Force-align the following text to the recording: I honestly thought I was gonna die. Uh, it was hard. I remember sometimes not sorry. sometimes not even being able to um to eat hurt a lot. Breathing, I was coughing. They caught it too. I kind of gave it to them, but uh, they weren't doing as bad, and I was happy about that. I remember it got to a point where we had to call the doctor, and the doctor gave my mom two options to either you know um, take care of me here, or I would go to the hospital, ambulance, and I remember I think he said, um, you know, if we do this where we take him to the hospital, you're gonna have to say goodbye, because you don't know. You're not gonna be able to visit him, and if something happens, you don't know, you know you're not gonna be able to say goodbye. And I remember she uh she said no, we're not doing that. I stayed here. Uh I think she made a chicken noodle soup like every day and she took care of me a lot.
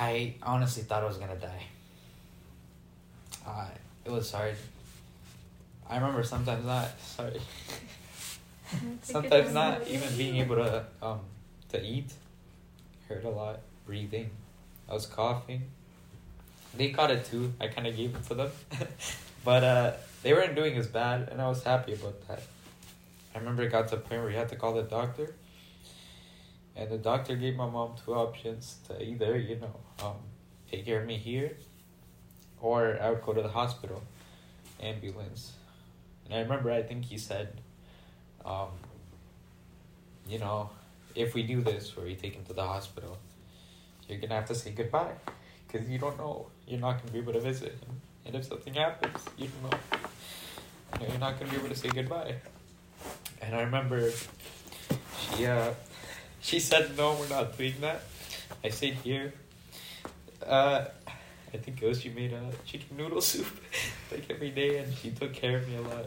I 0.00 0.34
honestly 0.42 0.82
thought 0.82 1.02
I 1.02 1.06
was 1.06 1.18
gonna 1.18 1.36
die. 1.36 1.64
Uh, 3.46 3.66
it 4.06 4.10
was 4.10 4.32
hard. 4.32 4.56
I 5.88 5.96
remember 5.96 6.24
sometimes 6.24 6.64
not 6.64 6.88
sorry. 7.04 7.40
sometimes 9.02 9.52
not 9.52 9.86
even 9.86 10.16
being 10.16 10.36
able 10.36 10.56
to 10.56 10.86
um 11.02 11.20
to 11.68 11.84
eat 11.84 12.10
hurt 13.08 13.24
a 13.24 13.28
lot. 13.28 13.60
Breathing, 13.86 14.30
I 14.88 14.94
was 14.94 15.04
coughing. 15.04 15.62
They 16.76 16.90
caught 16.90 17.10
it 17.10 17.26
too. 17.26 17.52
I 17.60 17.66
kind 17.68 17.86
of 17.86 17.94
gave 17.94 18.14
it 18.14 18.24
to 18.28 18.34
them, 18.34 18.50
but 19.44 19.64
uh, 19.64 19.92
they 20.22 20.32
weren't 20.32 20.54
doing 20.54 20.76
as 20.76 20.86
bad, 20.86 21.28
and 21.30 21.42
I 21.42 21.48
was 21.48 21.62
happy 21.62 21.92
about 21.92 22.26
that. 22.28 22.42
I 23.34 23.38
remember 23.38 23.64
it 23.64 23.70
got 23.72 23.88
to 23.88 23.96
a 23.96 23.98
point 23.98 24.22
where 24.22 24.30
we 24.30 24.34
had 24.34 24.48
to 24.50 24.56
call 24.56 24.72
the 24.74 24.82
doctor, 24.82 25.34
and 26.80 26.90
the 26.90 26.96
doctor 26.96 27.36
gave 27.36 27.56
my 27.56 27.68
mom 27.68 27.92
two 28.02 28.14
options 28.14 28.78
to 28.88 29.00
either 29.02 29.38
you 29.38 29.56
know 29.56 29.76
um, 30.02 30.16
take 30.70 30.86
care 30.86 31.02
of 31.02 31.06
me 31.06 31.18
here, 31.18 31.52
or 32.60 32.98
I 33.00 33.10
would 33.10 33.22
go 33.22 33.34
to 33.34 33.42
the 33.42 33.48
hospital, 33.48 34.02
ambulance, 34.82 35.52
and 36.24 36.34
I 36.34 36.38
remember 36.38 36.70
I 36.72 36.82
think 36.82 37.04
he 37.04 37.18
said, 37.18 37.60
um, 38.46 38.70
you 40.26 40.38
know, 40.38 40.70
if 41.14 41.34
we 41.34 41.42
do 41.42 41.60
this 41.60 41.94
where 41.96 42.06
we 42.06 42.14
take 42.14 42.34
him 42.34 42.44
to 42.46 42.54
the 42.54 42.66
hospital, 42.66 43.18
you're 44.08 44.18
gonna 44.18 44.34
have 44.34 44.46
to 44.46 44.54
say 44.54 44.70
goodbye, 44.70 45.12
because 45.66 45.86
you 45.88 45.98
don't 45.98 46.16
know. 46.16 46.46
You're 46.66 46.80
not 46.80 46.98
gonna 46.98 47.12
be 47.12 47.18
able 47.18 47.34
to 47.34 47.40
visit 47.40 47.72
him, 47.72 48.00
and 48.24 48.34
if 48.34 48.46
something 48.46 48.72
happens, 48.72 49.22
you 49.36 49.48
don't 49.48 49.70
know, 49.70 49.78
you 50.94 51.00
know 51.00 51.12
you're 51.12 51.20
not 51.20 51.38
gonna 51.38 51.50
be 51.50 51.58
able 51.58 51.68
to 51.68 51.76
say 51.76 51.90
goodbye. 51.90 52.36
And 53.42 53.54
I 53.54 53.62
remember 53.62 54.10
she 55.36 55.46
uh 55.46 55.72
she 56.40 56.60
said 56.60 56.96
no, 56.96 57.14
we're 57.14 57.28
not 57.28 57.56
doing 57.56 57.74
that. 57.80 58.02
I 58.64 58.68
stayed 58.70 58.94
here. 58.94 59.32
Uh 60.44 60.84
I 61.52 61.56
think 61.56 61.80
she 61.96 62.08
made 62.10 62.32
a 62.32 62.52
chicken 62.64 62.96
noodle 62.96 63.20
soup 63.30 63.46
like 64.10 64.30
every 64.30 64.50
day 64.50 64.78
and 64.78 64.94
she 64.94 65.10
took 65.10 65.32
care 65.32 65.58
of 65.58 65.68
me 65.68 65.76
a 65.76 65.82
lot. 65.82 66.06